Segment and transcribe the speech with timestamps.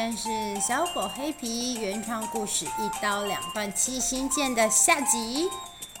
[0.00, 5.50] 天是小狗黑皮原创故事《一刀两断七星剑》的下集。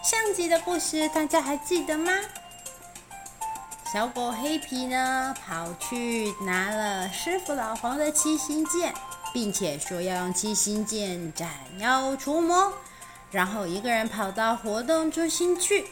[0.02, 2.10] 上集的故事大家还记得吗？
[3.92, 8.94] 小狗黑皮呢，跑去拿了师傅老黄的七星剑，
[9.34, 12.72] 并且说要用七星剑斩妖除魔，
[13.30, 15.86] 然后一个人跑到活动中心去，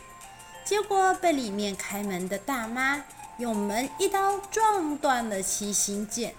[0.65, 3.05] 结果被里面开门的大妈
[3.37, 6.35] 用门一刀撞断了七星剑。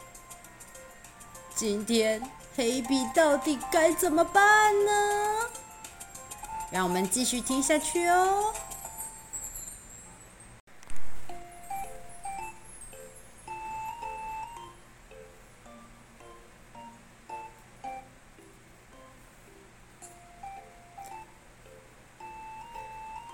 [1.60, 2.22] 今天
[2.56, 4.92] 黑笔到底该怎么办呢？
[6.72, 8.54] 让我们继续听下去哦。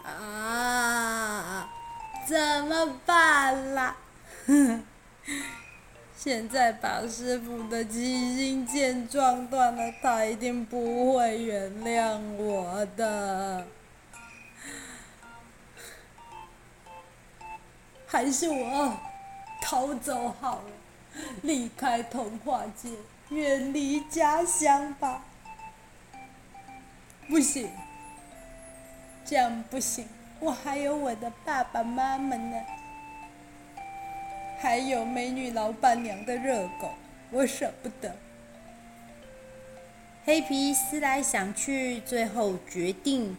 [0.03, 1.69] 啊，
[2.27, 3.95] 怎么办啦？
[6.25, 13.63] 现在把师傅的七星剑撞断了，他一定不会原谅我的。
[18.07, 18.97] 还是我
[19.61, 20.71] 逃走好了，
[21.43, 22.89] 离开童话界，
[23.29, 25.21] 远离家乡吧。
[27.29, 27.69] 不行，
[29.23, 30.07] 这样不行，
[30.39, 32.59] 我还有我的爸爸妈妈呢。
[34.66, 36.95] 还有美女老板娘的热狗，
[37.30, 38.16] 我舍不得。
[40.25, 43.38] 黑皮思来想去，最后决定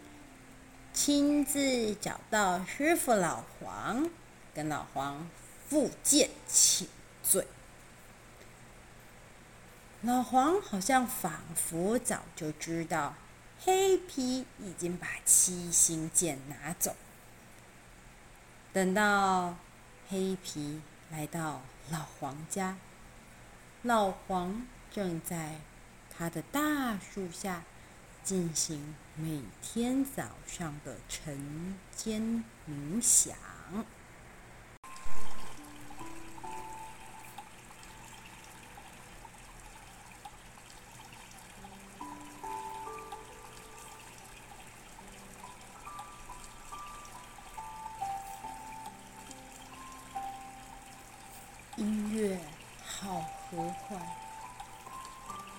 [0.95, 4.09] 亲自找到师傅老黄，
[4.55, 5.29] 跟老黄
[5.69, 6.87] 复剑请
[7.25, 7.45] 罪。
[10.03, 13.15] 老黄好像仿佛早就知道
[13.65, 16.95] 黑皮已经把七星剑拿走，
[18.73, 19.56] 等到
[20.09, 20.81] 黑皮。
[21.11, 22.77] 来到老黄家，
[23.83, 25.61] 老黄正在
[26.11, 27.62] 他的大树下
[28.25, 33.37] 进行每天早上的晨间冥想。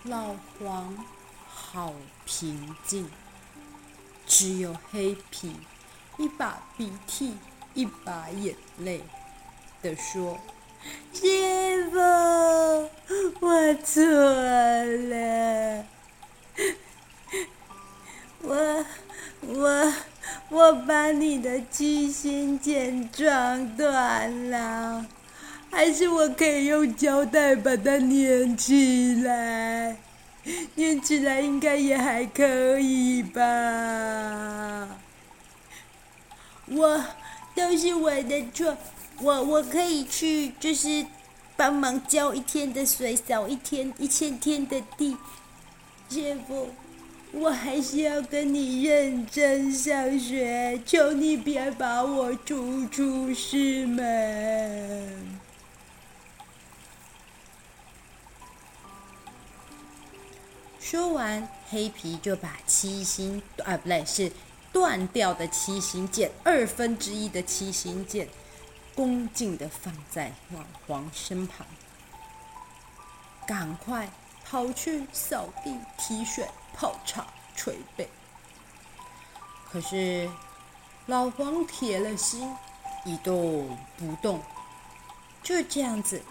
[0.08, 0.98] 老黄
[1.50, 1.94] 好
[2.26, 3.10] 平静，
[4.26, 5.54] 只有黑皮
[6.18, 7.36] 一把鼻涕
[7.74, 9.02] 一把眼泪
[9.82, 10.40] 地说
[11.12, 12.00] ：“师傅，
[13.42, 15.86] 我错了，
[18.44, 18.86] 我
[19.42, 19.94] 我
[20.50, 25.06] 我把你的七星剑撞断了。”
[25.70, 29.96] 还是我可以用胶带把它粘起来，
[30.76, 33.42] 粘起来应该也还可以吧。
[36.68, 37.06] 我
[37.56, 38.76] 都是我的错，
[39.22, 41.06] 我我可以去就是
[41.56, 45.16] 帮忙浇一天的水，扫一天一千天的地。
[46.10, 46.70] 师傅，
[47.34, 55.38] 我还是要跟你认真上学，求你别把我逐出师门。
[60.90, 64.32] 说完，黑皮就把七星啊，不对，是
[64.72, 68.30] 断掉的七星剑，二分之一的七星剑，
[68.96, 71.68] 恭敬的放在老黄身旁，
[73.46, 74.10] 赶快
[74.46, 78.08] 跑去扫地、提水、泡茶、捶背。
[79.70, 80.32] 可是
[81.08, 82.56] 老黄铁了心，
[83.04, 84.42] 一动不动，
[85.44, 86.24] 就这样子，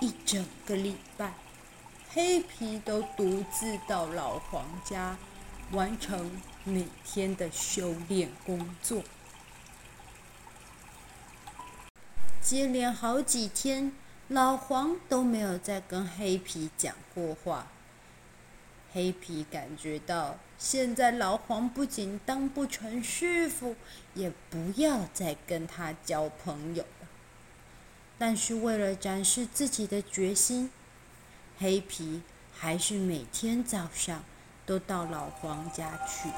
[0.00, 1.32] 一整个礼拜。
[2.12, 5.16] 黑皮都独自到老黄家，
[5.70, 6.28] 完成
[6.64, 9.04] 每天的修炼工作。
[12.42, 13.92] 接连好几天，
[14.26, 17.68] 老黄都没有再跟黑皮讲过话。
[18.92, 23.76] 黑皮感觉到，现在老黄不仅当不成师傅，
[24.14, 27.08] 也不要再跟他交朋友了。
[28.18, 30.72] 但是为了展示自己的决心。
[31.62, 32.22] 黑皮
[32.58, 34.22] 还是每天早上
[34.64, 36.30] 都到老黄家去。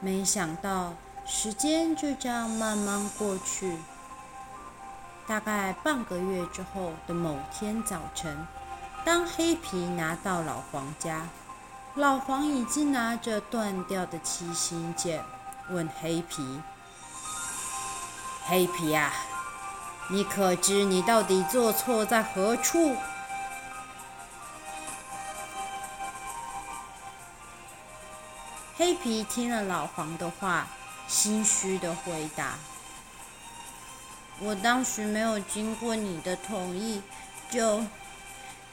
[0.00, 0.92] 没想到
[1.26, 3.78] 时间就这样慢慢过去。
[5.26, 8.46] 大概半个月之后的某天早晨，
[9.02, 11.26] 当黑皮拿到老黄家，
[11.94, 15.24] 老黄已经拿着断掉的七星剑，
[15.70, 16.60] 问黑皮。
[18.48, 19.12] 黑皮啊，
[20.08, 22.96] 你可知你到底做错在何处？”
[28.78, 30.68] 黑皮听了老黄的话，
[31.08, 32.54] 心虚的回答
[34.38, 37.02] ：“我当时没有经过你的同意，
[37.50, 37.82] 就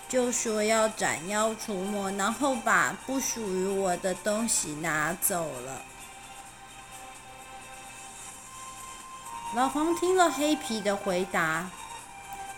[0.09, 5.81] 就说要斩妖除魔，然后把不属于我的东西拿走了。”
[9.55, 11.69] 老黄听了黑皮的回答，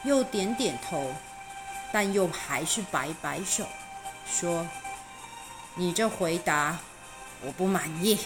[0.04, 1.14] 又点点头，
[1.92, 3.66] 但又还是摆摆手，
[4.26, 4.66] 说
[5.76, 6.78] ：“你这回答。”
[7.44, 8.18] 我不满意，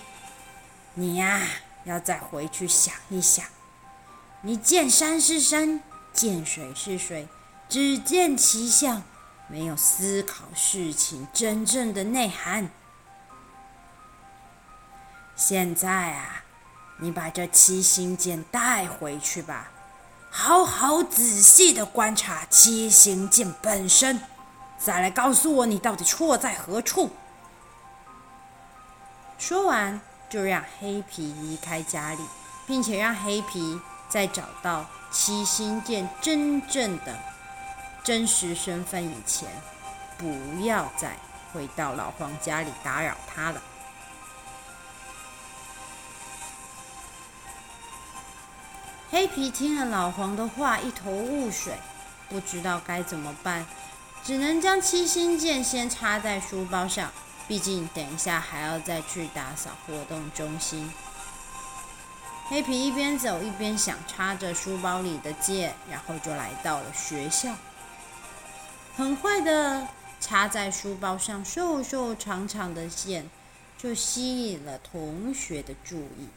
[0.93, 1.41] 你呀，
[1.83, 3.43] 要再回去想一想。
[4.41, 5.81] 你见山是山，
[6.13, 7.27] 见水是水，
[7.67, 9.01] 只见其象，
[9.47, 12.69] 没有思考事情真正的内涵。
[15.35, 16.43] 现在啊，
[16.99, 19.71] 你把这七星剑带回去吧，
[20.29, 24.21] 好好仔细的观察七星剑本身，
[24.77, 27.09] 再来告诉我你到底错在何处。
[29.37, 32.19] 说完，就让黑皮离开家里，
[32.67, 33.79] 并且让黑皮
[34.09, 37.17] 在找到七星剑真正的
[38.03, 39.47] 真实身份以前，
[40.17, 41.15] 不要再
[41.53, 43.61] 回到老黄家里打扰他了。
[49.11, 51.73] 黑皮听了老黄的话，一头雾水，
[52.29, 53.65] 不知道该怎么办，
[54.23, 57.11] 只能将七星剑先插在书包上。
[57.47, 60.91] 毕竟，等一下还要再去打扫活动中心。
[62.47, 67.55] 黑皮一边走一边想插着书包里的剑，然后就来到了学校。
[68.95, 69.87] 很快的，
[70.21, 73.27] 插在书包上瘦瘦长长的剑
[73.75, 76.27] 就吸引了同学的注意。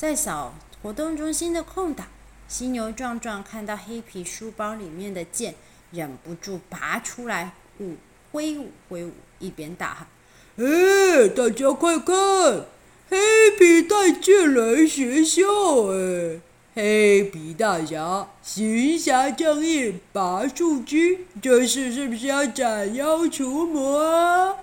[0.00, 2.06] 在扫活动中心的空档，
[2.48, 5.54] 犀牛壮壮看到黑皮书包里面的剑。
[5.90, 7.96] 忍不住拔出来，舞
[8.32, 10.06] 挥舞挥舞，一边大喊
[10.56, 12.14] ：“哎，大家快看，
[13.10, 15.42] 黑皮带剑来学校！
[15.92, 16.40] 哎，
[16.74, 24.56] 黑皮大侠行侠仗义，拔树枝，这是是不是要斩妖除魔啊？”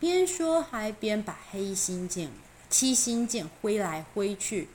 [0.00, 2.30] 边说还边把黑心剑、
[2.70, 4.68] 七星剑挥来挥去，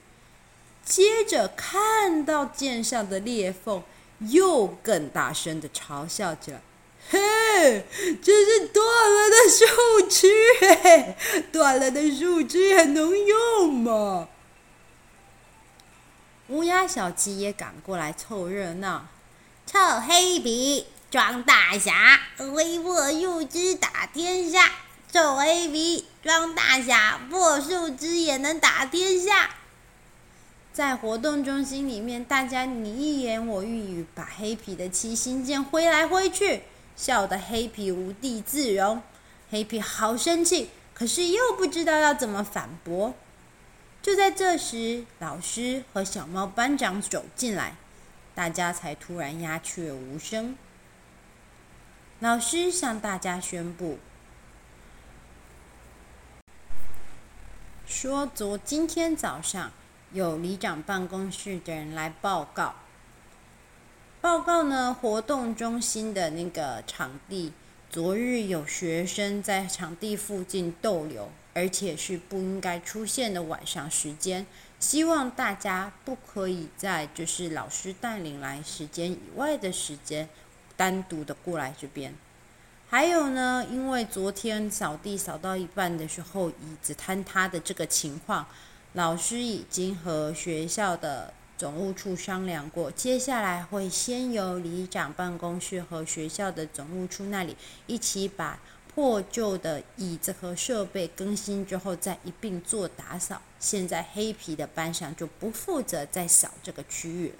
[0.84, 3.82] 接着看到剑上的裂缝。
[4.30, 6.62] 又更大声的嘲笑着
[7.10, 7.84] ：“嘿，
[8.22, 10.28] 这是断了的树枝，
[10.60, 11.16] 嘿，
[11.52, 14.28] 断了的树枝还能用吗？”
[16.48, 19.08] 乌鸦小鸡也赶过来凑热闹
[19.66, 24.70] ：“臭黑皮装大侠，挥破树枝打天下！
[25.14, 29.48] 臭黑皮装大侠，破树枝也能打天下！”
[30.74, 36.62] 在活动中心里面，大家你一言我一语，把黑皮的七星剑挥来挥去，
[36.96, 39.00] 笑得黑皮无地自容。
[39.50, 43.14] 黑皮好生气，可是又不知道要怎么反驳。
[44.02, 47.76] 就在这时，老师和小猫班长走进来，
[48.34, 50.56] 大家才突然鸦雀无声。
[52.18, 54.00] 老师向大家宣布，
[57.86, 59.70] 说昨今天早上。
[60.12, 62.76] 有里长办公室的人来报告，
[64.20, 67.52] 报告呢，活动中心的那个场地，
[67.90, 74.46] 昨日有学生在场地附近逗留，而且是不应该出现的晚上时间，
[74.78, 80.28] 希望大家不可以在就是老师带领来时间以外的时间，
[80.76, 82.14] 单独的过来这边。
[82.94, 88.46] 还有呢，因为昨天扫地扫到一半的时候，椅子坍塌的这个情况。
[88.92, 97.56] 老师已经和学校的总务处商量过，接下来会先由里长办公室和学校的总务处那里
[97.88, 98.60] 一起把
[98.94, 103.42] 破旧的椅子和设备更新之后，再一并做打扫。
[103.58, 107.34] 现在黑皮的班上就不负责再扫这个区域了。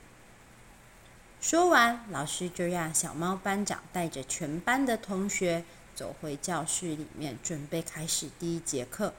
[1.47, 5.63] 说完，老师就让小猫班长带着全班的同学
[5.95, 9.13] 走回教室里面，准备开始第一节课。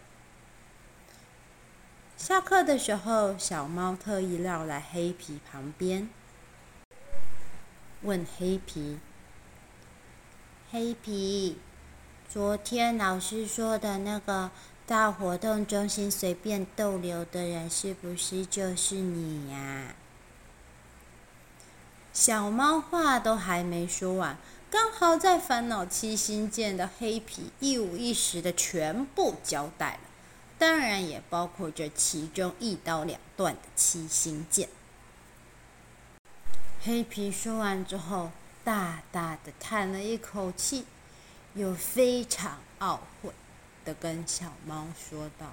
[2.18, 6.10] 下课的时候，小猫特意绕来黑皮旁边，
[8.02, 8.98] 问黑皮
[10.72, 11.60] ：“黑皮，
[12.28, 14.50] 昨天老师说的那个
[14.88, 19.94] 到活动中心随便逗留的人，是不是就是你呀？”
[22.16, 24.38] 小猫话都还没说完，
[24.72, 30.00] 刚好在烦恼七星剑的黑皮一五一十的全部交代了。
[30.58, 34.70] 当然也包括这其中一刀两断的七星剑。
[36.82, 38.32] 黑皮说完之后，
[38.64, 40.86] 大大的叹了一口气，
[41.54, 43.32] 又非常懊悔
[43.84, 45.48] 的跟小猫说道：“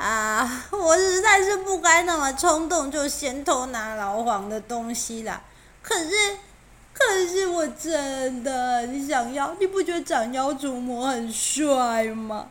[0.00, 5.42] 啊， 我实在是不该那么冲动，就先偷拿老黄的东西啦。
[5.82, 6.38] 可是，
[6.94, 12.48] 可是我真的很想要，你不觉得斩妖除魔很帅吗？”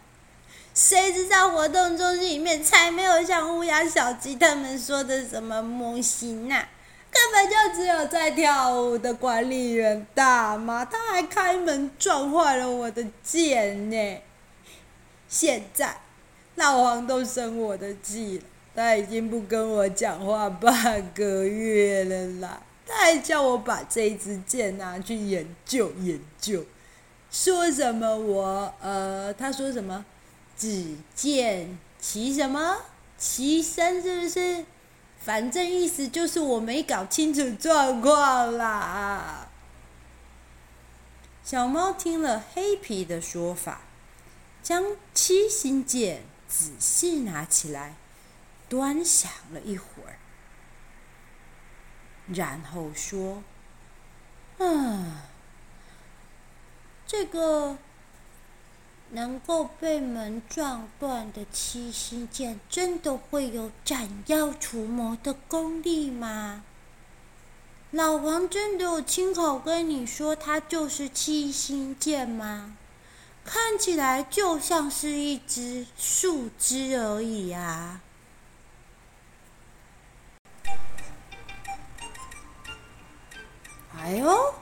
[0.76, 6.56] 谁知道活动中心里面才没有像乌鸦、小鸡他们说的什么模型呢？
[7.12, 14.22] 根本就只有在跳舞的管理员大妈，他还开门撞坏了我的剑呢。
[15.28, 15.98] 现在
[16.60, 18.44] 老黄都生我的气了，
[18.76, 22.62] 他已经不跟我讲话半个月了啦。
[22.86, 26.66] 他还叫我把这支剑拿去研究研究，
[27.32, 30.04] 说什么我呃，他说什么？
[30.58, 32.76] 只见其什么
[33.18, 34.66] 其身是不是？
[35.18, 39.48] 反正意思就是我没搞清楚状况啦。
[41.42, 43.82] 小猫听了黑皮的说法，
[44.62, 47.96] 将七星剑仔细拿起来，
[48.68, 50.20] 端详了一会儿，
[52.28, 53.44] 然后说
[54.60, 55.30] ：“啊，
[57.08, 57.78] 这个。”
[59.12, 66.64] 能够被门撞断的七星剑，真的会有斩妖除魔的功力吗？
[67.90, 72.78] 老黄真的有亲口跟你说它就是七星剑吗？
[73.44, 78.02] 看起来就像是一只树枝而已啊！
[84.02, 84.54] 哎呦，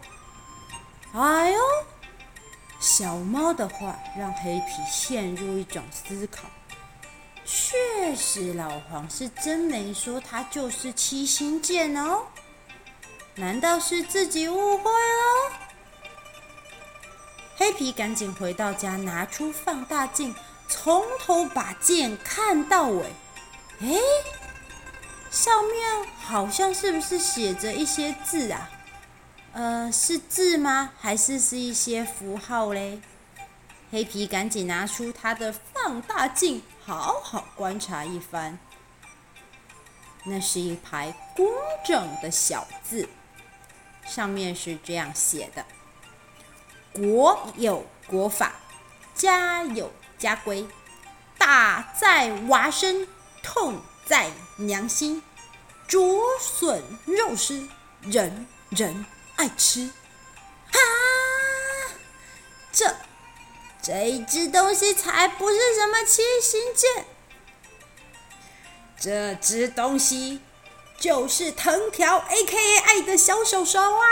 [1.13, 1.59] 哎呦！
[2.79, 6.43] 小猫的话让黑皮陷入一种思考。
[7.45, 12.23] 确实，老黄是真没说它就是七星剑哦。
[13.35, 15.66] 难道是自己误会了？
[17.57, 20.35] 黑皮赶紧回到家，拿出放大镜，
[20.69, 23.11] 从头把剑看到尾。
[23.79, 23.99] 诶，
[25.31, 28.69] 上面好像是不是写着一些字啊？
[29.53, 30.91] 呃，是字吗？
[30.99, 33.01] 还是是一些符号嘞？
[33.89, 38.59] 黑皮赶紧拿出他的放大镜，好好观察一番。
[40.25, 41.47] 那是一排工
[41.83, 43.09] 整的小字，
[44.05, 45.65] 上面是这样写的
[46.97, 48.53] ：“国有国法，
[49.15, 50.67] 家有家规，
[51.37, 53.07] 打在娃身，
[53.41, 55.21] 痛在娘心，
[55.87, 57.69] 竹笋肉丝，
[58.01, 59.05] 人人。”
[59.37, 59.91] 爱吃，
[60.71, 60.79] 啊！
[62.71, 62.95] 这
[63.83, 67.05] 这一只东西才不是什么七星剑，
[68.99, 70.41] 这只东西
[70.97, 72.79] 就是藤条 （A.K.A.
[72.79, 74.07] 爱的小手手）啊！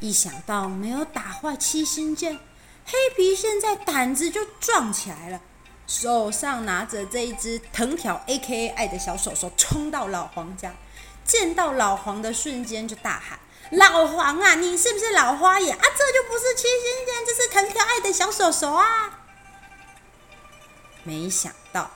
[0.00, 2.38] 一想到没有打坏七星剑，
[2.86, 5.40] 黑皮现在胆子就壮起来了。
[5.86, 8.68] 手上拿着这一只藤条 A.K.A.
[8.68, 10.72] 爱的小手手，冲到老黄家，
[11.24, 13.38] 见到老黄的瞬间就大喊
[13.76, 15.82] ：“老黄啊，你是不是老花眼啊？
[15.82, 19.20] 这就不是七星剑，这是藤条爱的小手手啊！”
[21.02, 21.90] 没想到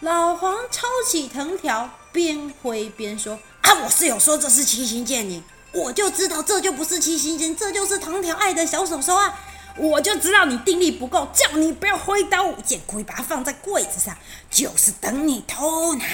[0.00, 5.42] 老黄抄起藤条，边挥边说：“啊，我是有说这是七星剑，你
[5.72, 9.40] 我就知道这就不是七星剑，这就是藤条爱的小手手啊！”
[9.78, 14.14] 我就知道你定力不够，叫你不要挥刀舞剑，故意把它放在柜子上，
[14.50, 16.04] 就是等你偷拿。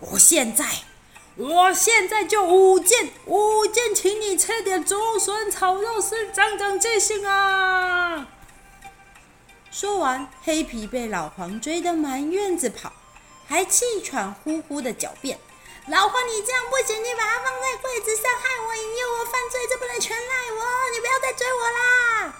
[0.00, 0.64] 我现在，
[1.36, 8.26] 我现在就舞剑，舞剑，请你吃点竹笋炒肉丝，长长记性啊！
[9.70, 12.90] 说完，黑皮被老黄追得满院子跑，
[13.46, 15.38] 还气喘呼呼的狡辩
[15.88, 22.34] ：“老黄，你这样不行，你把它放在柜子上，害我引诱我犯罪，这不能全赖我，你不要再追我啦！”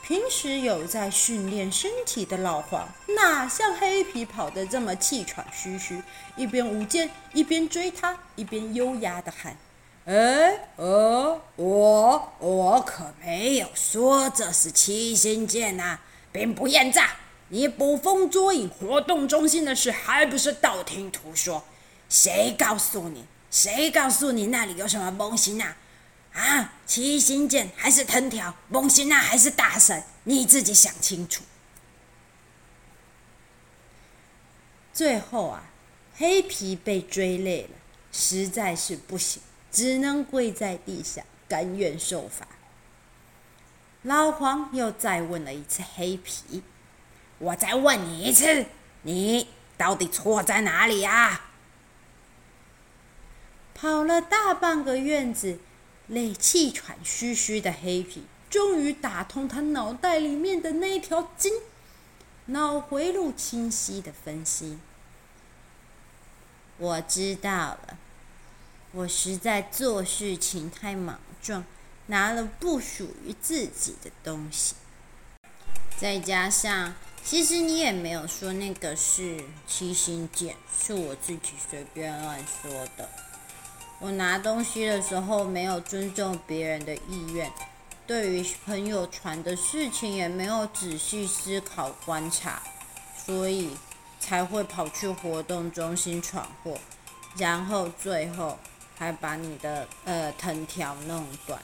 [0.00, 6.00] 平时有在训练身体的老黄，哪像黑皮跑得这么气喘吁吁？
[6.36, 9.56] 一边舞剑，一边追他，一边优雅的喊
[10.06, 15.98] ：“哎，呃，我我可没有说这是七星剑呐，
[16.30, 17.16] 兵不厌诈，
[17.48, 21.64] 你捕风捉影，活动中心的事还不是道听途说？
[22.14, 23.24] 谁告诉你？
[23.50, 25.64] 谁告诉你那里有什么东西呢？”
[26.32, 31.42] 啊，七星剑还是藤条，蒙西娜还是大神，你自己想清楚。
[34.92, 35.64] 最后啊，
[36.14, 37.70] 黑皮被追累了，
[38.12, 39.42] 实在是不行，
[39.72, 42.46] 只能跪在地下，甘愿受罚。
[44.02, 46.62] 老黄又再问了一次黑皮
[47.38, 48.66] ：“我再问你一次，
[49.02, 51.40] 你到底错在哪里呀？”
[53.74, 55.58] 跑了大半个院子，
[56.06, 61.52] 累气喘吁吁的黑皮，终于打通他脑袋里面的那条筋，
[62.46, 64.78] 脑回路清晰的分析
[66.78, 67.98] ：“我知道了，
[68.92, 71.64] 我实在做事情太莽撞。”
[72.06, 74.74] 拿了不属于自己的东西，
[75.96, 83.08] 再加上，其实你也没有说那个是七星剑，是我自己随便乱说的。
[84.00, 87.50] 我拿东西的时候没有尊重别人的意愿，
[88.06, 92.62] 对于朋友传的事情也没有仔细思考观察，
[93.16, 93.76] 所以
[94.20, 96.78] 才会跑去活动中心闯祸，
[97.38, 98.58] 然后最后
[98.96, 101.62] 还把你的呃藤条弄断。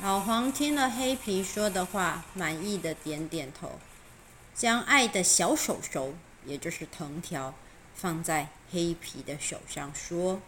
[0.00, 3.72] 老黄听了黑皮说的话，满意的点点头，
[4.54, 6.14] 将爱的小手手，
[6.46, 7.52] 也就是藤条，
[8.00, 10.40] 放在黑皮的手上，说：“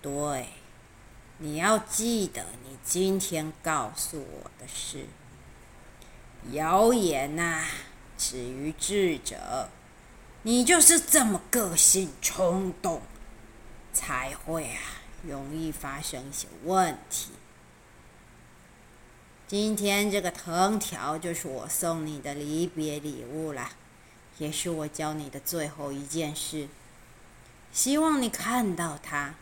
[0.00, 0.50] 对，
[1.38, 5.06] 你要记得你今天告诉我的事。
[6.52, 7.64] 谣言呐，
[8.16, 9.68] 止于智者。
[10.44, 13.02] 你就是这么个性冲动，
[13.92, 14.80] 才会啊，
[15.26, 17.32] 容易发生一些问题。”
[19.48, 23.72] 今天这个藤条就是我送你的离别礼物啦，
[24.40, 26.66] 也是我教你的最后一件事。
[27.72, 29.34] 希望你看到它，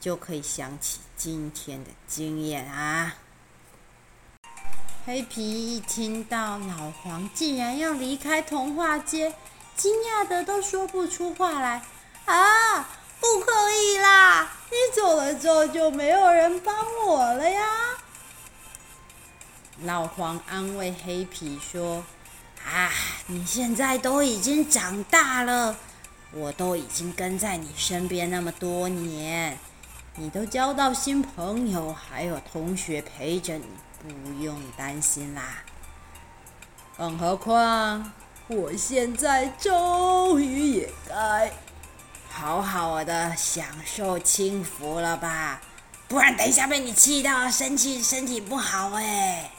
[0.00, 3.14] 就可以想起今天的经验啊。
[5.04, 9.34] 黑皮一听到老黄竟然要离开童话街，
[9.76, 11.82] 惊讶的都说不出话来。
[12.24, 12.88] 啊，
[13.20, 14.50] 不可以啦！
[14.70, 16.74] 你走了之后就没有人帮
[17.06, 17.66] 我了呀。
[19.82, 22.02] 老黄安慰黑皮说
[22.64, 22.90] ：“啊，
[23.26, 25.76] 你现在都已经长大了，
[26.32, 29.58] 我都已经跟在你身边那么多年，
[30.16, 33.64] 你都交到新朋友，还有同学陪着你，
[34.02, 35.62] 不用担心啦。
[36.96, 38.12] 更何况，
[38.48, 41.52] 我现在终于也该
[42.28, 45.60] 好好的享受清福了吧？
[46.08, 49.50] 不然等一下被你气到身体，身体不好哎。”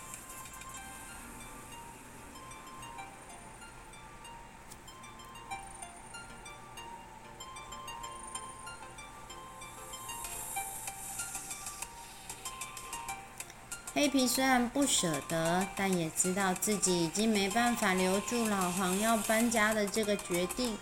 [13.99, 20.77] 黑皮虽然不舍得，但也知道自己已经没办法留住老黄要搬家的这个决定，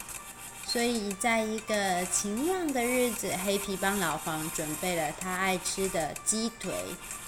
[0.68, 6.72] 所以在一个晴朗的日子，黑皮帮老黄准备了他爱吃的鸡腿、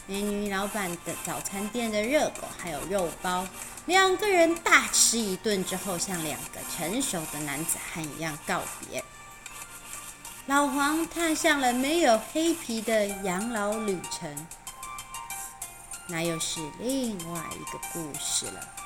[0.06, 3.48] 美女老板的早餐店的热狗，还有肉包。
[3.88, 9.04] 两个人大吃一顿之后，像两个成熟的男子汉一样告别。
[10.46, 14.48] 老黄踏上了没有黑皮的养老旅程。
[16.10, 18.79] 那又是另外一个故事了。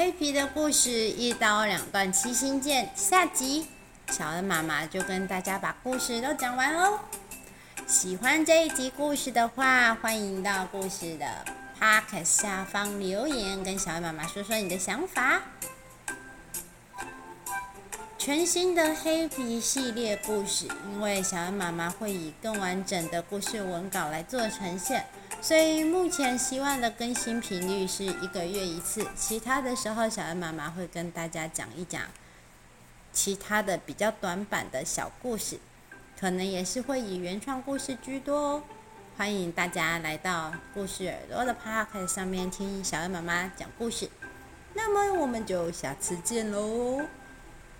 [0.00, 3.66] 黑皮的故事一刀两断七星剑，下集
[4.08, 6.98] 小恩妈妈就跟大家把故事都讲完哦。
[7.86, 11.26] 喜欢这一集故事的话，欢迎到故事的
[11.78, 15.42] 趴卡下方留言，跟小恩妈妈说说你的想法。
[18.16, 25.04] 全新的黑皮系列故事，因为小恩妈妈会以更完整的故事文稿来做呈现。
[25.42, 32.02] 所以目前希望的更新频率是一个月一次，其他的时候小恩妈妈会跟大家讲一讲
[33.12, 35.58] 其他的比较短版的小故事，
[36.20, 38.62] 可能也是会以原创故事居多哦。
[39.16, 44.08] 欢迎大家来到故事耳朵的 Podcast 上面听小恩妈妈讲故事，
[44.74, 46.98] 那么我们就下次见喽，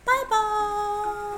[0.04, 1.29] 拜拜。